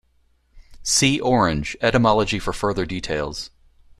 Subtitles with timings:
[0.81, 3.51] See Orange: etymology for further details.